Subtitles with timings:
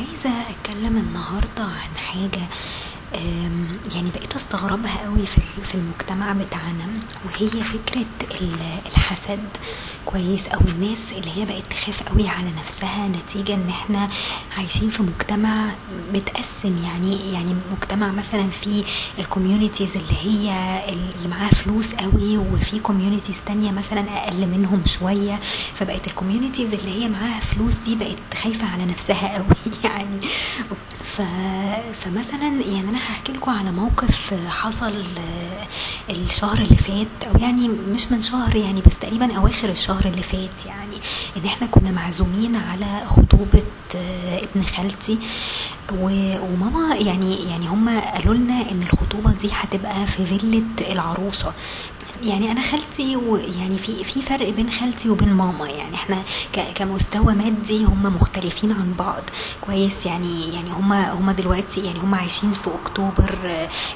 [0.00, 2.46] عايزة أتكلم النهاردة عن حاجة
[3.94, 6.86] يعني بقيت أستغربها قوي في ال- في المجتمع بتاعنا.
[7.24, 8.04] وهي فكرة
[8.40, 9.40] ال- الحسد
[10.04, 14.08] كويس أو الناس اللي هي بقت تخاف قوي على نفسها نتيجة إن إحنا
[14.56, 15.70] عايشين في مجتمع
[16.14, 16.78] متقسم.
[16.84, 18.84] يعني يعني مجتمع مثلا في
[19.18, 20.50] ال communities اللي هي
[20.88, 25.38] اللي معاها فلوس قوي وفي communities تانية مثلا أقل منهم شوية.
[25.74, 29.74] فبقت الكوميونيتيز اللي هي معاها فلوس دي بقت خايفة على نفسها قوي.
[29.84, 30.20] يعني
[31.04, 31.22] ف...
[32.00, 35.66] فمثلا يعني أنا هحكي لكم على موقف حصل آه،
[36.12, 40.66] الشهر اللي فات أو يعني مش من شهر يعني بس تقريبا أواخر الشهر اللي فات
[40.66, 40.96] يعني
[41.36, 43.62] إن إحنا كنا معزومين على خطوبة
[43.96, 45.18] آه، ابن خالتي.
[45.98, 51.52] وماما يعني يعني هم قالوا لنا إن الخطوبة دي هتبقى في فيلة العروسة.
[52.22, 55.68] يعني أنا خالتي ويعني في في فرق بين خالتي وبين ماما.
[55.68, 56.22] يعني إحنا
[56.74, 59.22] كمستوى مادي هم مختلفين عن بعض.
[59.60, 63.34] كويس يعني يعني هم هم دلوقتي يعني هم عايشين في أكتوبر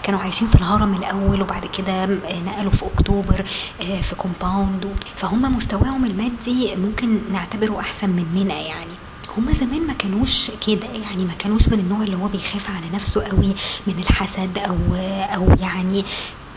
[0.02, 2.06] كانوا عايشين في الهرم الأول وبعد كده
[2.46, 3.44] نقلوا في أكتوبر
[3.82, 8.94] آه، في كومباوند فهم مستواهم المادي ممكن نعتبره أحسن مننا يعني.
[9.38, 13.22] هما زمان ما كانوش كده يعني ما كانوش من النوع اللي هو بيخاف على نفسه
[13.22, 13.54] قوي
[13.86, 14.76] من الحسد أو
[15.34, 16.04] أو يعني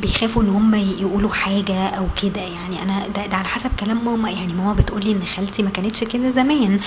[0.02, 2.82] بيخافوا إن هم يقولوا حاجة أو كده يعني.
[2.82, 4.30] أنا ده, ده على حسب كلام ماما.
[4.30, 6.80] يعني ماما بتقولي إن خالتي ما كانتش كده زمان.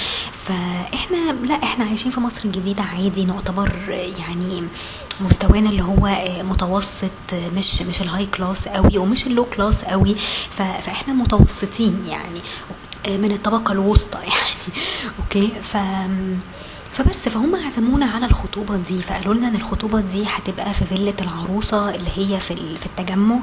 [0.44, 3.72] فإحنا لا إحنا عايشين في مصر الجديدة عادي نعتبر
[4.18, 4.62] يعني
[5.20, 10.16] مستوانا اللي هو متوسط مش مش ال high class قوي ومش ال low class قوي.
[10.56, 12.40] فإحنا متوسطين يعني
[13.18, 14.76] من الطبقة الوسطى يعني.
[15.18, 15.76] okay؟ ف
[16.92, 21.90] فبس فهم عزمونا على الخطوبة دي فقالوا لنا إن الخطوبة دي هتبقى في فيلة العروسة
[21.94, 23.36] اللي هي في في التجمع.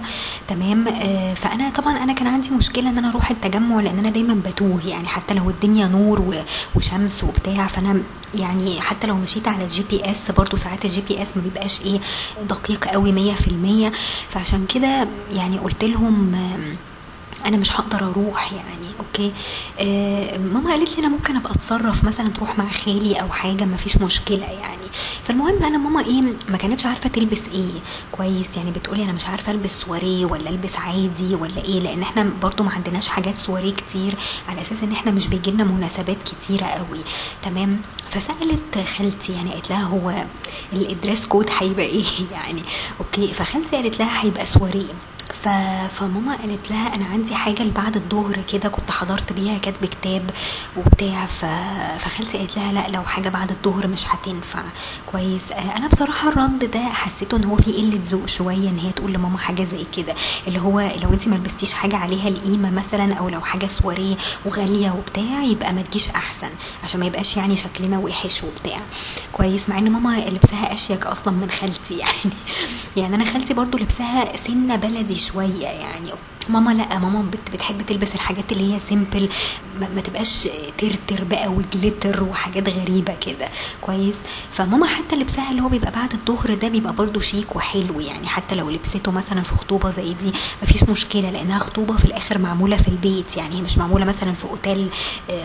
[0.48, 4.34] تمام؟ آه، فأنا طبعا أنا كان عندي مشكلة إن أنا أروح التجمع لأن أنا دايما
[4.46, 6.44] بتوه يعني حتى لو الدنيا نور
[6.76, 8.02] وشمس وبتاع فأنا
[8.36, 12.00] يعني حتى لو مشيت على ال GPS برضو ساعات ال GPS ما بيبقاش إيه
[12.50, 13.92] دقيق قوي مية في المية.
[14.30, 16.36] فعشان كده يعني قلت لهم
[17.46, 18.88] أنا مش هقدر أروح يعني.
[19.20, 19.34] okay.
[19.80, 23.78] آه ماما قالت لي أنا ممكن أبقى أتصرف مثلا تروح مع خالي أو حاجة ما
[23.78, 24.78] فيش مشكلة يعني.
[25.24, 27.72] فالمهم أنا ماما إيه ما كانتش عارفة تلبس إيه.
[28.12, 32.30] كويس يعني بتقولي أنا مش عارفة ألبس سواريه ولا ألبس عادي ولا إيه لأن إحنا
[32.42, 34.14] برضو ما عندناش حاجات سواريه كتير
[34.50, 37.00] على أساس إن إحنا مش بيجيلنا مناسبات كتيرة قوي.
[37.44, 40.10] تمام؟ فسألت خالتي يعني قالت لها هو
[40.74, 42.62] ال- ال dress code هيبقى إيه يعني.
[43.00, 43.34] okay.
[43.34, 44.94] فخالتي قالت لها هيبقى سواريه.
[45.44, 45.48] ف...
[46.00, 50.30] فماما قالت لها أنا عندي حاجة لبعد الظهر كده كنت حضرت بيها كاتب كتاب
[50.78, 51.26] وبتاع.
[51.26, 54.64] فخالتي قالت لها لا لو حاجة بعد الظهر مش هتنفع.
[55.06, 55.52] كويس.
[55.52, 59.14] آه، أنا بصراحة الرد ده حسيته إن هو في قلة ذوق شوية إن هي تقول
[59.14, 60.16] لماما حاجة زي كده.
[60.48, 64.92] اللي هو لو انت ما لبستيش حاجة عليها القيمة مثلا أو لو حاجة سواريه وغالية
[64.92, 66.50] وبتاع يبقى ما تجيش أحسن
[66.84, 68.80] عشان ما يبقاش يعني شكلنا وحش وبتاع.
[69.32, 69.70] كويس.
[69.70, 72.34] مع إن ماما لبسها أشيك أصلا من خالتي يعني.
[72.98, 76.10] يعني أنا خالتي برضو لبسها سنة بلدي شوية يعني.
[76.50, 79.30] ماما لا ماما بت- بتحب تلبس الحاجات اللي هي simple
[79.80, 83.50] ما, ما تبقاش ترتر بقى و glitter وحاجات غريبة كده.
[83.82, 84.16] كويس؟
[84.52, 88.56] فماما حتى لبسها اللي هو بيبقى بعد الظهر ده بيبقى برضو شيك وحلو يعني حتى
[88.56, 92.88] لو لبسته مثلا في خطوبة زي دي مفيش مشكلة لأنها خطوبة في الآخر معمولة في
[92.88, 94.90] البيت يعني مش معمولة مثلا في أوتيل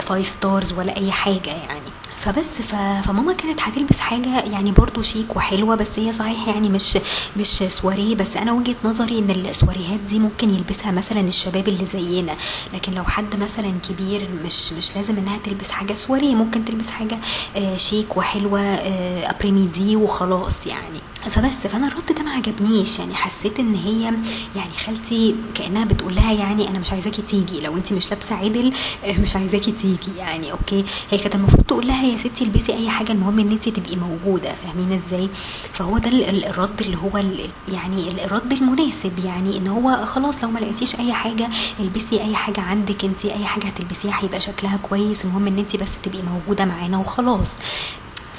[0.00, 1.80] five stars ولا أي حاجة يعني.
[2.22, 2.74] فبس ف...
[3.06, 6.98] فماما كانت هتلبس حاجة يعني برضو شيك وحلوة بس هي صحيح يعني مش
[7.36, 8.14] مش سواريه.
[8.14, 12.36] بس أنا وجهة نظري إن السواريهات دي ممكن يلبسها مثلا الشباب اللي زينا.
[12.74, 16.34] لكن لو حد مثلا كبير مش مش لازم إنها تلبس حاجة سواريه.
[16.34, 17.18] ممكن تلبس حاجة
[17.56, 21.00] آه، شيك وحلوة آه، ابريميدي وخلاص يعني.
[21.30, 22.98] فبس فأنا الرد ده ما عجبنيش.
[22.98, 24.02] يعني حسيت إن هي
[24.56, 28.72] يعني خالتي كأنها بتقول لها يعني أنا مش عايزاكي تيجي لو انت مش لابسة عدل
[29.04, 30.16] آه، مش عايزاكي تيجي.
[30.18, 30.84] يعني okay.
[31.10, 34.52] هي كانت المفروض تقول لها يا ستي البسي أي حاجة المهم إن انت تبقي موجودة.
[34.52, 35.28] فاهمين إزاي؟
[35.72, 37.16] فهو ده ال- ال- الرد اللي هو
[37.72, 39.12] يعني ال- الرد المناسب.
[39.24, 41.48] يعني إن هو خلاص لو ما لقيتيش أي حاجة
[41.80, 45.24] البسي أي حاجة عندك انت أي حاجة هتلبسيها هيبقى شكلها كويس.
[45.24, 47.50] المهم إن انت بس تبقي موجودة معانا وخلاص.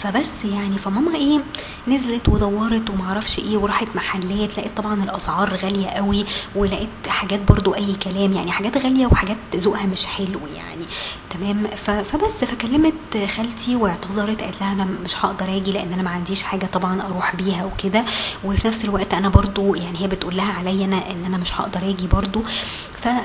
[0.04, 1.40] فبس يعني فماما إيه
[1.88, 6.26] نزلت ودورت ومعرفش إيه وراحت محلات لقيت طبعا الأسعار غالية قوي
[6.56, 10.86] ولقيت حاجات برضو أي كلام يعني حاجات غالية وحاجات ذوقها مش حلو يعني.
[11.30, 11.68] تمام؟
[12.04, 16.66] فبس فكلمت خالتي واعتذرت قالت لها أنا مش هقدر آجي لأن أنا ما عنديش حاجة
[16.66, 18.04] طبعا أروح بيها وكده.
[18.44, 21.80] وفي نفس الوقت أنا برضو يعني هي بتقول لها عليا أنا إن أنا مش هقدر
[21.90, 22.44] آجي برضو.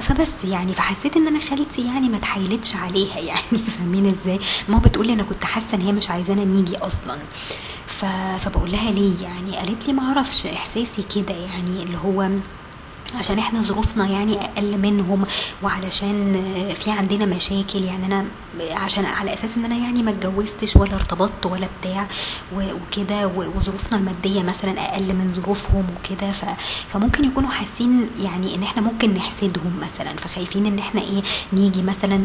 [0.01, 3.59] فبس يعني فحسيت إن أنا خالتي يعني ما اتحايلتش عليها يعني.
[3.79, 4.39] فاهمين إزاي؟
[4.69, 7.19] ماما بتقول لي أنا كنت حاسة إن هي مش عايزانا نيجي أصلا.
[7.87, 8.05] ف...
[8.41, 12.29] فبقول لها ليه يعني قالت لي ما أعرفش إحساسي كده يعني اللي هو
[13.15, 15.25] عشان إحنا ظروفنا يعني أقل منهم
[15.63, 16.43] وعلشان
[16.79, 17.85] في عندنا مشاكل.
[17.85, 18.25] يعني أنا
[18.71, 22.07] عشان على أساس إن أنا يعني ما اتجوزتش ولا ارتبطت ولا بتاع
[22.55, 26.31] وكده وظروفنا المادية مثلا أقل من ظروفهم وكده.
[26.93, 30.17] فممكن يكونوا حاسين يعني إن إحنا ممكن نحسدهم مثلا.
[30.17, 31.23] فخايفين إن إحنا إيه
[31.53, 32.19] نيجي مثلا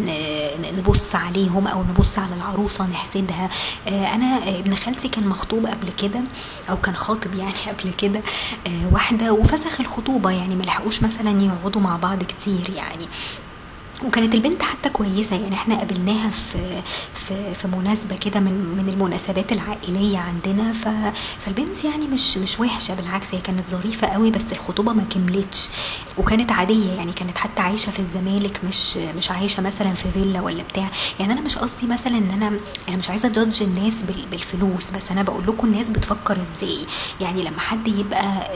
[0.77, 3.50] نبص عليهم أو نبص على العروسة نحسدها.
[3.88, 6.19] أنا ابن خالتي كان مخطوب قبل كده
[6.69, 8.21] أو كان خاطب يعني قبل كده
[8.91, 10.31] واحدة وفسخ الخطوبة.
[10.31, 13.08] يعني ملحقوش مثلا يقعدوا مع بعض كتير يعني.
[14.06, 16.81] وكانت البنت حتى كويسة يعني إحنا قابلناها في
[17.13, 20.88] في في مناسبة كده من من المناسبات العائلية عندنا ف
[21.40, 25.69] فالبنت يعني مش مش وحشة بالعكس هي كانت ظريفة قوي بس الخطوبة ما كملتش.
[26.18, 30.63] وكانت عادية يعني كانت حتى عايشة في الزمالك مش مش عايشة مثلا في فيلا ولا
[30.63, 30.90] بتاع.
[31.19, 32.51] يعني أنا مش قصدي مثلا إن أنا
[32.90, 36.78] أنا مش عايزة judge الناس بالفلوس بس أنا بقول لكم الناس بتفكر إزاي.
[37.22, 38.48] يعني لما حد يبقى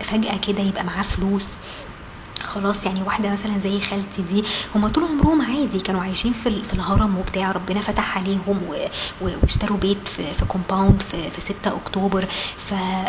[0.00, 1.44] فجأة كده يبقى معاه فلوس
[2.56, 4.44] خلاص يعني واحدة مثلا زي خالتي دي
[4.74, 8.60] هم طول عمرهم عادي كانوا عايشين في, في الهرم وبتاع ربنا فتح عليهم
[9.20, 12.26] واشتروا بيت في, في compound في, في 6 أكتوبر.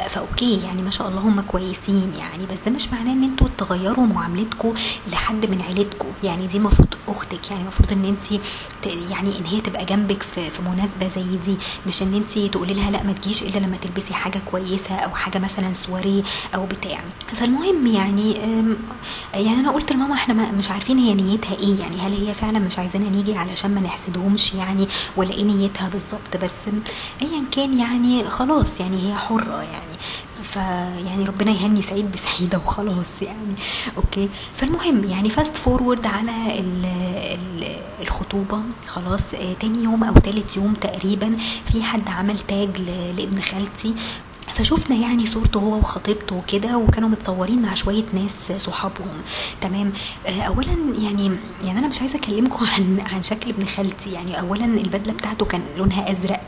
[0.10, 3.48] ف okay يعني ما شاء الله هم كويسين يعني بس ده مش معناه إن أنتوا
[3.58, 4.74] تغيروا معاملتكم
[5.12, 8.42] لحد من عيلتكم يعني دي المفروض أختك يعني المفروض إن انت
[9.12, 11.58] يعني إن هي تبقى جنبك في, في مناسبة زي دي.
[11.88, 15.38] مش إن انت تقولي لها لأ ما تجيش إلا لما تلبسي حاجة كويسة أو حاجة
[15.38, 16.24] مثلا سواريه
[16.56, 17.00] أو بتاع.
[17.36, 18.38] فالمهم يعني
[19.46, 22.80] يعني أنا قلت لماما إحنا مش عارفين هي نيتها إيه يعني هل هي فعلا مش
[22.80, 24.88] عايزانا نيجي علشان ما نحسدهمش يعني
[25.18, 26.52] ولا إيه نيتها بالظبط بس
[27.22, 29.98] ايا كان يعني خلاص يعني هي حرة يعني.
[30.44, 33.54] فيعني ربنا يهني سعيد بسعيدة وخلاص يعني.
[33.98, 34.30] okay.
[34.56, 40.74] فالمهم يعني fast forward على ال ال الخطوبة خلاص آه تاني يوم أو تالت يوم
[40.74, 41.38] تقريبا
[41.72, 42.82] في حد عمل tag
[43.18, 43.94] لابن خالتي.
[44.58, 49.22] فشفنا يعني صورته هو وخطيبته وكده وكانوا متصورين مع شوية ناس صحابهم.
[49.62, 49.94] تمام؟
[50.28, 51.32] اولا يعني
[51.64, 54.12] يعني أنا مش عايزة أكلمكم عن عن شكل ابن خالتي.
[54.12, 56.42] يعني اولا البدلة بتاعته كان لونها أزرق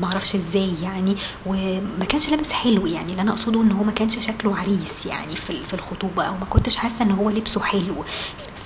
[0.00, 1.16] معرفش إزاي يعني
[1.46, 3.10] وما كانش لابس حلو يعني.
[3.10, 6.44] اللي أنا أقصده إن هو ما كانش شكله عريس يعني في في الخطوبة أو ما
[6.50, 8.04] كنتش حاسة إن هو لبسه حلو.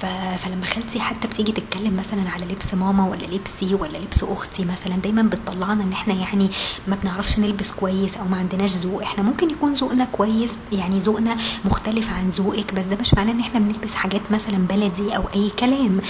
[0.01, 4.97] فلما خالتي حتى بتيجي تتكلم مثلا على لبس ماما ولا لبسي ولا لبس أختي مثلا
[4.97, 6.51] دايما بتطلعنا إن إحنا يعني
[6.89, 9.03] ما بنعرفش نلبس كويس أو ما عندناش ذوق.
[9.03, 13.41] إحنا ممكن يكون ذوقنا كويس يعني ذوقنا مختلف عن ذوقك بس ده مش معناه إن
[13.41, 16.01] إحنا بنلبس حاجات مثلا بلدي أو أي كلام.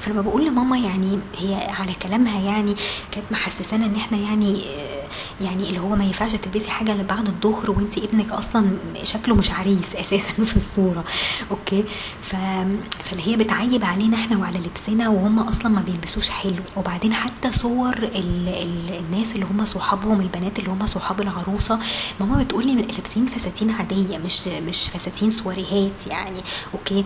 [0.00, 2.74] فلما بقول لماما يعني هي على كلامها يعني
[3.12, 4.62] كانت محسسانا إن إحنا يعني
[5.40, 8.70] يعني اللي هو ما ينفعش تلبسي حاجة اللي بعد الظهر وانت ابنك أصلا
[9.02, 11.04] شكله مش عريس أساسا في الصورة.
[11.50, 11.84] أوكي؟
[12.22, 12.36] ف...
[13.04, 16.62] فاللي هي بتعيب علينا إحنا وعلى لبسنا وهم أصلا ما بيلبسوش حلو.
[16.76, 18.48] وبعدين حتى صور ال...
[18.48, 18.94] ال...
[18.98, 21.78] الناس اللي هم صحابهم البنات اللي هم صحاب العروسة
[22.20, 26.40] ماما بتقولي لابسين فساتين عادية مش مش فساتين سواريهات يعني.
[26.74, 27.04] okay؟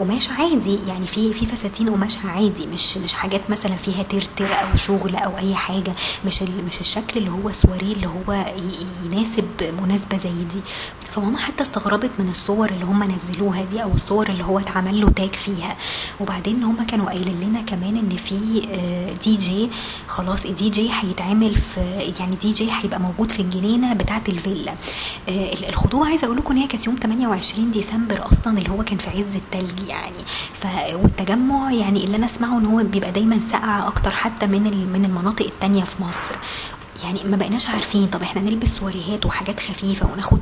[0.00, 4.76] قماش عادي يعني في في فساتين قماشها عادي مش مش حاجات مثلا فيها ترتر أو
[4.76, 5.94] شغل أو أي حاجة.
[6.24, 6.82] مش مش
[7.16, 8.46] الشكل اللي هو سواريه اللي هو
[9.04, 9.44] يناسب
[9.82, 10.60] مناسبة زي دي.
[11.10, 15.10] فماما حتى استغربت من الصور اللي هم نزلوها دي أو الصور اللي هو اتعمل له
[15.10, 15.76] tag فيها.
[16.20, 18.60] وبعدين هم كانوا قايلين لنا كمان إن في
[19.24, 19.70] دي جي
[20.06, 21.80] خلاص الدي جي هيتعمل في
[22.20, 24.74] يعني دي جي هيبقى موجود في الجنينة بتاعة الفيلا.
[25.68, 29.10] الخطوبه عايزة أقول لكم إن هي كانت يوم 28 ديسمبر أصلا اللي هو كان في
[29.10, 30.22] عز التلج يعني.
[30.54, 35.04] ف والتجمع يعني اللي أنا أسمعه إن هو بيبقى دايما ساقع أكتر حتى من من
[35.04, 36.36] المناطق التانية في مصر.
[37.02, 38.06] يعني ما بقيناش عارفين.
[38.06, 40.38] طب إحنا نلبس سواريهات وحاجات خفيفة وناخد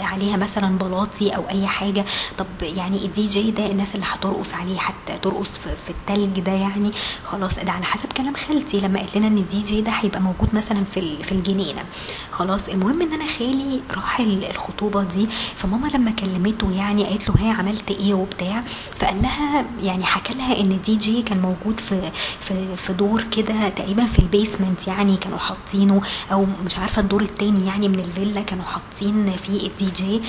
[0.00, 2.04] عليها مثلا بلاطي أو أي حاجة.
[2.38, 6.92] طب يعني الدي جي ده الناس اللي هترقص عليه حتى ترقص في, التلج ده يعني.
[7.24, 8.80] خلاص ده على حسب كلام خالتي.
[8.80, 11.82] لما قالت لنا إن الدي جي ده هيبقى موجود مثلا في في الجنينة.
[12.30, 15.28] خلاص المهم إن أنا خالي راح الخطوبة دي.
[15.56, 18.60] فماما لما كلمته يعني قالت له هي عملت إيه وبتاع؟
[18.98, 22.10] فقال لها يعني حكى لها إن الدي جي كان موجود في
[22.40, 25.16] في في دور كده تقريبا في ال basement يعني.
[25.16, 26.00] كانوا حاطين حاطينه
[26.32, 30.20] أو مش عارفة الدور التاني يعني من الفيلا كانوا حاطين فيه الدي جي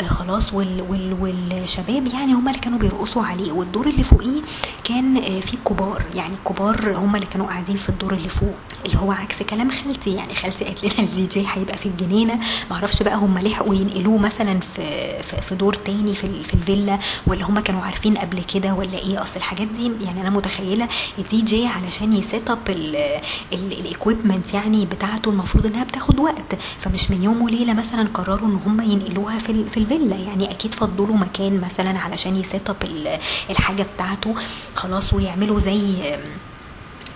[0.00, 3.52] آه خلاص وال وال والشباب يعني هم اللي كانوا بيرقصوا عليه.
[3.52, 4.40] والدور اللي فوقيه
[4.84, 6.02] كان آه فيه كبار.
[6.14, 8.54] يعني الكبار هم اللي كانوا قاعدين في الدور اللي فوق
[8.86, 10.14] اللي هو عكس كلام خالتي.
[10.14, 12.40] يعني خالتي قالت لنا الدي جي هيبقى في الجنينة.
[12.70, 14.82] معرفش بقى هم لحقوا ينقلوه مثلا في
[15.42, 19.36] في دور تاني في, في الفيلا ولا هم كانوا عارفين قبل كده ولا إيه؟ أصل
[19.36, 20.88] الحاجات دي يعني أنا متخيلة
[21.18, 22.58] الدي جي علشان ي set up
[23.52, 26.54] ال equipment يعني بتاعته المفروض إنها بتاخد وقت.
[26.80, 30.16] فمش من يوم وليلة مثلا قرروا إن هم ينقلوها في في الفيلا.
[30.16, 32.76] يعني أكيد فضلوا مكان مثلا علشان ي set up
[33.50, 34.34] الحاجة بتاعته.
[34.74, 35.80] خلاص ويعملوا زي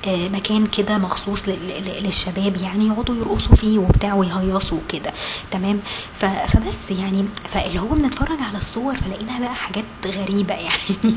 [0.09, 5.13] مكان كده مخصوص لل- لل- للشباب يعني يقعدوا يرقصوا فيه وبتاع ويهيصوا كده
[5.51, 5.81] تمام؟
[6.19, 11.17] فبس يعني فاللي هو بنتفرج على الصور فلقينا بقى حاجات غريبة يعني.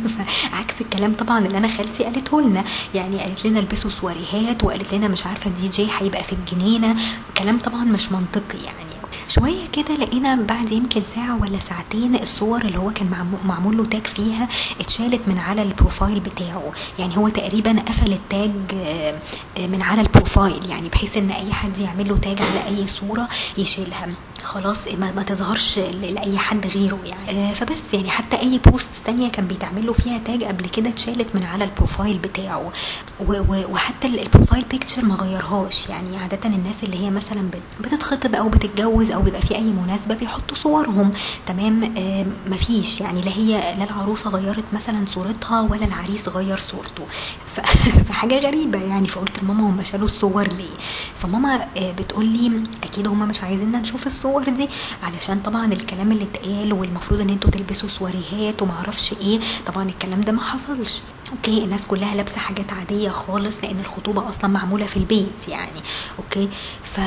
[0.53, 2.63] عكس الكلام طبعا اللي أنا خالتي قالته لنا.
[2.96, 6.96] يعني قالت لنا البسوا سواريهات وقالت لنا مش عارفة دي جي هيبقى في الجنينة.
[7.38, 8.87] كلام طبعا مش منطقي يعني.
[9.30, 13.86] شوية كده لقينا بعد يمكن ساعة ولا ساعتين الصور اللي هو كان معمو- معمول له
[13.86, 14.48] تاج فيها
[14.80, 16.72] اتشالت من على ال profile بتاعه.
[17.00, 19.20] يعني هو تقريبا قفل ال tag آه،
[19.58, 20.70] آه، من على ال profile.
[20.70, 24.08] يعني بحيث إن أي حد يعمل له tag على أي صورة يشيلها.
[24.44, 27.50] خلاص ما, ما تظهرش لأي حد غيره يعني.
[27.50, 31.36] آه، فبس يعني حتى أي post تانية كان بيتعمل له فيها tag قبل كده اتشالت
[31.36, 32.72] من على ال profile بتاعه.
[33.29, 35.89] وحتى ال- ال profile picture ما غيرهاش.
[35.89, 40.15] يعني عادة الناس اللي هي مثلا بت- بتتخطب أو بتتجوز أو بيبقى في أي مناسبة
[40.15, 41.12] بيحطوا صورهم.
[41.48, 43.01] تمام؟ آه، مفيش.
[43.01, 47.03] يعني لا هي لا العروسة غيرت مثلا صورتها ولا العريس غير صورته.
[48.08, 49.08] فحاجة غريبة يعني.
[49.08, 50.75] فقلت لماما هم شالوا الصور ليه؟
[51.20, 54.27] فماما آه، بتقول لي أكيد هم مش عايزيننا نشوف الصور.
[54.36, 54.70] دي
[55.04, 59.40] علشان طبعا الكلام اللي اتقال والمفروض إن أنتوا تلبسوا سواريهات ومعرفش إيه.
[59.66, 61.02] طبعا الكلام ده ما حصلش.
[61.32, 65.82] okay الناس كلها لابسة حاجات عادية خالص لأن الخطوبة أصلا معمولة في البيت يعني
[66.20, 66.50] okay؟
[66.84, 67.00] ف...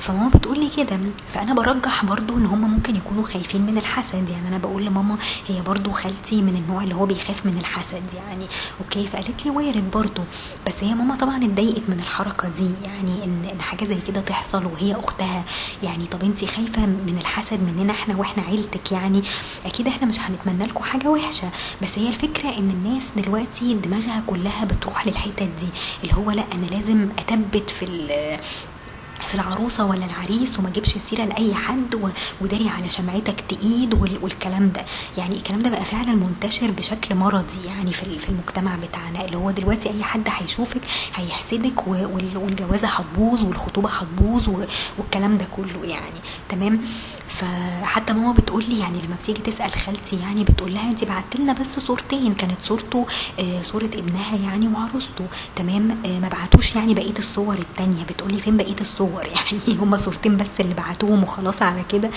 [0.00, 0.98] فماما بتقول لي كده
[1.34, 5.16] فأنا برجح برضو إن هم ممكن يكونوا خايفين من الحسد يعني أنا بقول لماما
[5.48, 8.46] هي برضو خالتي من النوع اللي هو بيخاف من الحسد يعني
[8.80, 10.22] أوكي؟ فقالت لي وارد برضو
[10.66, 14.66] بس هي ماما طبعا اتضايقت من الحركة دي يعني إن إن حاجة زي كده تحصل
[14.66, 15.44] وهي أختها
[15.82, 19.22] يعني طب انت خايفة من الحسد مننا إحنا وإحنا عيلتك يعني؟
[19.66, 21.48] أكيد إحنا مش هنتمنى لكم حاجة وحشة
[21.82, 25.68] بس هي الفكرة إن الناس دلوقتي دماغها كلها بتروح للحتت دي
[26.02, 27.84] اللي هو لأ أنا لازم اثبت في
[29.28, 34.70] في العروسة ولا العريس وما جيبش سيرة لأي حد وداري على شمعتك تقيد وال- والكلام
[34.72, 34.84] ده.
[35.18, 39.36] يعني الكلام ده بقى فعلا منتشر بشكل مرضي يعني في ال- في المجتمع بتاعنا اللي
[39.36, 40.80] هو دلوقتي أي حد هيشوفك
[41.14, 41.86] هيحسدك
[42.36, 44.48] والجوازة هتبوظ والخطوبة هتبوظ
[44.98, 46.18] والكلام ده كله يعني.
[46.48, 46.80] تمام؟
[47.32, 51.52] فحتى ماما بتقول لي يعني لما بتيجي تسأل خالتي يعني بتقول لها انت بعت لنا
[51.52, 53.06] بس صورتين كانت صورته
[53.40, 55.24] آه صورة ابنها يعني وعروسته.
[55.56, 58.04] تمام؟ آه ما بعتوش يعني بقية الصور التانية.
[58.04, 62.10] بتقول لي فين بقية الصور؟ يعني هما صورتين بس اللي بعتوهم وخلاص على كده.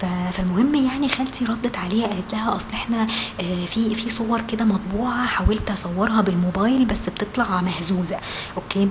[0.00, 3.02] فالمهم يعني خالتي ردت عليها قالت لها أصل إحنا
[3.40, 8.16] آه، في في صور كده مطبوعة حاولت أصورها بالموبايل بس بتطلع مهزوزة.
[8.56, 8.88] أوكي؟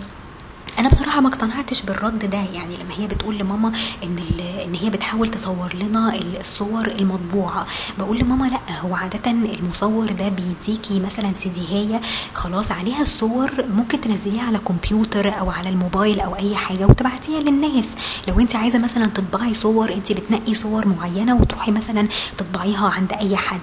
[0.80, 3.72] أنا بصراحة ما اقتنعتش بالرد ده يعني لما هي بتقول لماما
[4.04, 4.18] إن
[4.66, 7.68] إن هي بتحاول تصور لنا ال- الصور المطبوعة
[8.00, 12.02] بقول لماما لأ هو عاده المصور ده بيديكي مثلا سيديهايه
[12.34, 17.86] خلاص عليها الصور ممكن تنزليها على كمبيوتر أو على الموبايل أو أي حاجة وتبعتيها للناس.
[18.28, 23.38] لو أنت عايزة مثلا تطبعي صور أنت بتنقي صور معينة وتروحي مثلا تطبعيها عند أي
[23.38, 23.60] حد.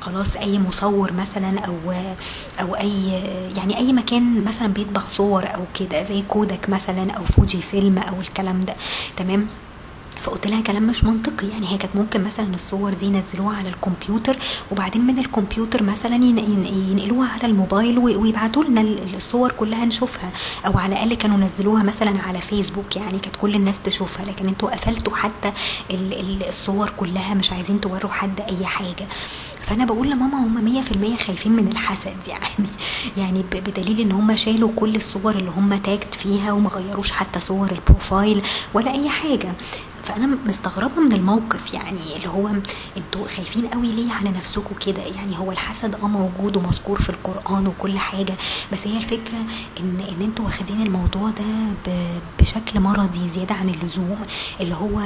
[0.00, 1.74] خلاص أي مصور مثلا أو
[2.60, 3.08] أو أي
[3.56, 8.20] يعني أي مكان مثلا بيطبع صور أو كده زي كودك مثلا أو فوجي فيلم أو
[8.20, 8.74] الكلام ده.
[9.16, 9.46] تمام؟
[10.22, 11.48] فقلت لها كلام مش منطقي.
[11.48, 14.36] يعني هي كانت ممكن مثلا الصور دي ينزلوها على الكمبيوتر
[14.70, 16.64] وبعدين من الكمبيوتر مثلا ين- ين-
[16.98, 20.30] ينقلوها على الموبايل ويبعتوا لنا ال- الصور كلها نشوفها.
[20.66, 22.96] أو على الأقل كانوا نزلوها مثلا على فيسبوك.
[22.96, 24.26] يعني كانت كل الناس تشوفها.
[24.26, 25.52] لكن أنتوا قفلتوا حتى
[25.90, 27.34] ال- ال- الصور كلها.
[27.34, 29.06] مش عايزين توروا حد أي حاجة.
[29.68, 30.82] فانا بقول لماما هم
[31.18, 32.66] 100% خايفين من الحسد يعني.
[33.16, 37.70] يعني بدليل ان هم شالوا كل الصور اللي هم تاجت فيها وما غيروش حتى صور
[37.72, 38.42] البروفايل
[38.74, 39.52] ولا اي حاجة.
[40.04, 42.48] فانا مستغربة من الموقف يعني اللي هو
[42.96, 47.66] أنتوا خايفين قوي ليه على نفسكم كده؟ يعني هو الحسد آه موجود ومذكور في القرآن
[47.66, 48.34] وكل حاجة
[48.72, 49.38] بس هي الفكرة
[49.80, 51.44] ان ان أنتوا واخدين الموضوع ده
[52.40, 54.18] بشكل مرضي زيادة عن اللزوم
[54.60, 55.00] اللي هو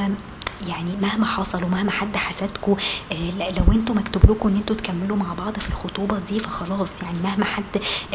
[0.68, 2.76] يعني مهما حصل ومهما حد حسدكوا
[3.12, 7.18] آه، لو أنتوا مكتوب لكم ان أنتوا تكملوا مع بعض في الخطوبة دي فخلاص يعني
[7.24, 7.64] مهما حد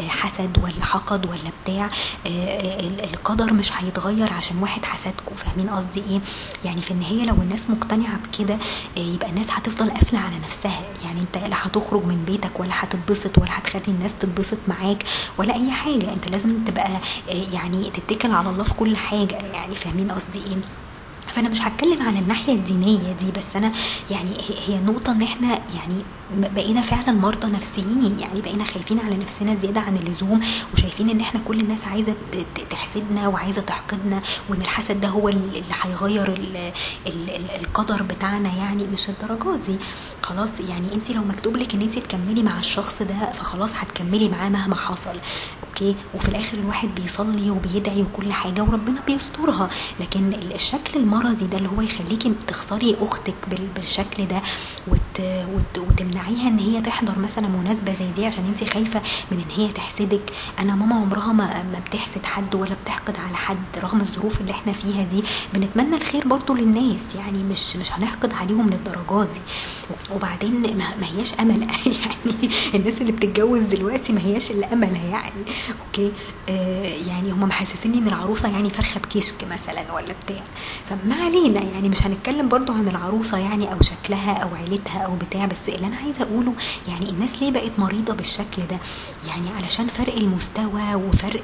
[0.00, 1.84] آه، حسد ولا حقد ولا بتاع
[2.26, 6.20] آه، ال- القدر مش هيتغير عشان واحد حسدكوا فاهمين قصدي إيه؟
[6.64, 8.58] يعني في النهاية لو الناس مقتنعة بكده
[8.96, 10.80] يبقى الناس هتفضل قافلة على نفسها.
[11.04, 15.04] يعني انت لا هتخرج من بيتك ولا هتتبسط ولا هتخلي الناس تتبسط معاك
[15.38, 16.12] ولا أي حاجة.
[16.12, 16.90] انت لازم تبقى
[17.28, 19.34] يعني تتكل على الله في كل حاجة.
[19.54, 20.56] يعني فاهمين قصدي إيه؟
[21.38, 23.72] فأنا مش هتكلم عن الناحية الدينية دي بس أنا
[24.10, 24.30] يعني
[24.66, 26.02] هي- نقطة إن إحنا يعني
[26.54, 30.40] بقينا فعلا مرضى نفسيين يعني بقينا خايفين على نفسنا زيادة عن اللزوم
[30.74, 32.14] وشايفين إن إحنا كل الناس عايزة
[32.70, 36.56] تحسدنا وعايزة تحقدنا وإن الحسد ده هو اللي هيغير ال-
[37.06, 39.76] ال- ال- القدر بتاعنا يعني مش الدرجات دي.
[40.22, 44.48] خلاص يعني انت لو مكتوب لك إن انت تكملي مع الشخص ده فخلاص هتكملي معاه
[44.48, 45.16] مهما حصل
[45.68, 51.58] أوكي؟ وفي الآخر الواحد بيصلي وبيدعي وكل حاجة وربنا بيسترها لكن ال- الشكل المرضي ده
[51.58, 54.42] اللي هو يخليكي تخسري أختك بال- بالشكل ده
[55.20, 59.72] وت وتمنعيها إن هي تحضر مثلا مناسبة زي دي عشان انت خايفة من إن هي
[59.72, 60.20] تحسدك.
[60.58, 64.72] أنا ماما عمرها ما ما بتحسد حد ولا بتحقد على حد رغم الظروف اللي إحنا
[64.72, 65.22] فيها دي.
[65.54, 69.40] بنتمنى الخير برضو للناس يعني مش مش هنحقد عليهم للدرجات دي.
[70.14, 71.62] وبعدين ما, ما هياش أمل.
[71.86, 75.42] يعني الناس اللي بتتجوز دلوقتي ما هياش الا املها يعني.
[75.86, 76.12] أوكي؟
[76.48, 80.42] آه يعني هم محسسيني إن العروسة يعني فرخه بكشك مثلا ولا بتاع.
[80.90, 85.46] فما علينا يعني مش هنتكلم برضو عن العروسة يعني أو شكلها أو عيلتها أو بتاع
[85.46, 86.52] بس اللي أنا عايزة أقوله
[86.88, 88.78] يعني الناس ليه بقت مريضة بالشكل ده؟
[89.28, 91.42] يعني علشان فرق المستوى وفرق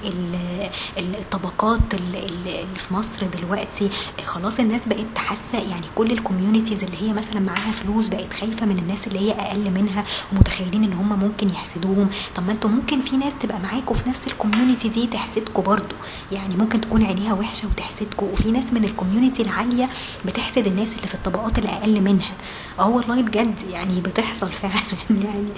[0.99, 3.91] الطبقات اللي في مصر دلوقتي.
[4.25, 8.67] خلاص الناس بقت حاسة يعني كل ال communities اللي هي مثلا معاها فلوس بقت خايفة
[8.67, 12.09] من الناس اللي هي أقل منها ومتخيلين إن هم ممكن يحسدوهم.
[12.35, 15.95] طب ما أنتوا ممكن في ناس تبقى معاكوا في نفس ال community دي تحسدكوا برضو.
[16.33, 18.29] يعني ممكن تكون عينيها وحشة وتحسدكوا.
[18.33, 19.89] وفي ناس من ال community العالية
[20.27, 22.33] بتحسد الناس اللي في الطبقات الأقل منها.
[22.79, 24.75] آه والله بجد يعني بتحصل فعلا.
[25.25, 25.49] يعني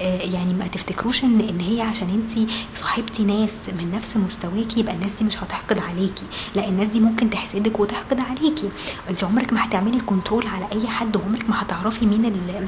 [0.00, 4.94] آه يعني ما تفتكروش إن إن هي عشان أنت صاحبتي ناس من نفس مستواكي يبقى
[4.94, 6.24] الناس دي مش هتحقد عليكي.
[6.54, 8.68] لا الناس دي ممكن تحسدك وتحقد عليكي.
[9.10, 12.66] انت عمرك ما هتعملي كنترول على أي حد وعمرك ما هتعرفي مين اللي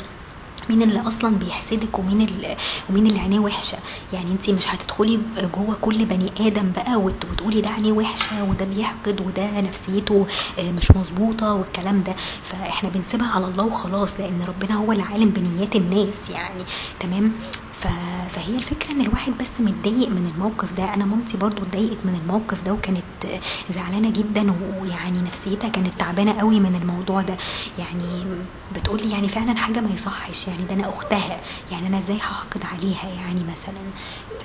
[0.71, 2.57] مين اللي أصلا بيحسدك ومين اللي
[2.91, 3.79] ومين اللي عينيه وحشة؟
[4.13, 5.21] يعني انت مش هتدخلي
[5.55, 10.27] جوه كل بني آدم بقى وتقولي ده عينيه وحشة وده بيحقد وده نفسيته
[10.59, 12.15] مش مظبوطة والكلام ده.
[12.45, 16.63] فإحنا بنسيبها على الله وخلاص لأن ربنا هو العالم بنيات الناس يعني.
[17.01, 17.33] تمام؟
[17.81, 20.95] فهي الفكرة إن الواحد بس متضايق من الموقف ده.
[20.95, 23.03] أنا مامتي برضو اتضايقت من الموقف ده وكانت
[23.71, 27.37] زعلانة جدا ويعني نفسيتها كانت تعبانة قوي من الموضوع ده.
[27.79, 28.25] يعني
[28.75, 30.49] بتقولي يعني فعلا حاجة ما يصحش.
[30.49, 31.41] يعني ده أنا أختها.
[31.73, 33.81] يعني أنا إزاي هحقد عليها يعني مثلا؟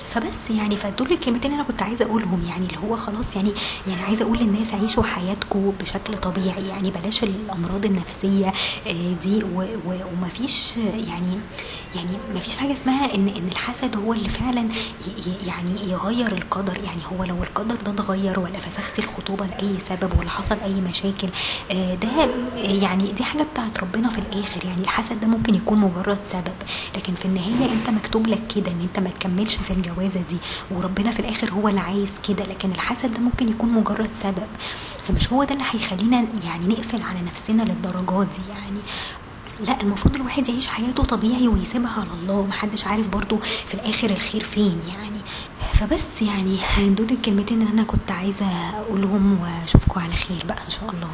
[0.09, 2.41] فبس يعني فدول الكلمتين اللي أنا كنت عايزة أقولهم.
[2.47, 3.53] يعني اللي هو خلاص يعني
[3.87, 6.67] يعني عايزة أقول للناس عيشوا حياتكم بشكل طبيعي.
[6.67, 8.53] يعني بلاش الأمراض النفسية
[9.23, 11.39] دي ومفيش يعني
[11.95, 14.67] يعني مفيش حاجة اسمها ان إن الحسد هو اللي فعلا
[15.47, 16.77] يعني يغير القدر.
[16.77, 21.27] يعني هو لو القدر ده اتغير ولا فسختي الخطوبة لأي سبب ولا حصل أي مشاكل
[22.01, 24.65] ده يعني دي حاجة بتاعت ربنا في الآخر.
[24.65, 26.53] يعني الحسد ده ممكن يكون مجرد سبب
[26.95, 30.37] لكن في النهاية أنت مكتوب لك كده إن أنت ما تكملش في الجوازة دي
[30.71, 32.43] وربنا في الآخر هو اللي عايز كده.
[32.45, 34.47] لكن الحسد ده ممكن يكون مجرد سبب.
[35.03, 38.79] فمش هو ده اللي هيخلينا يعني نقفل على نفسنا للدرجات دي يعني.
[39.59, 43.37] لا المفروض الواحد يعيش حياته طبيعي ويسيبها على الله محدش عارف برضو
[43.67, 45.17] في الآخر الخير فين يعني.
[45.73, 46.57] فبس يعني
[46.89, 48.45] دول الكلمتين اللي أنا كنت عايزة
[48.79, 50.93] أقولهم واشوفكم على خير بقى إن شاء الله.